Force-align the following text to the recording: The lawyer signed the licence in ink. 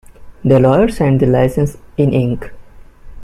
The 0.43 0.59
lawyer 0.59 0.89
signed 0.89 1.19
the 1.19 1.27
licence 1.27 1.77
in 1.95 2.11
ink. 2.11 2.49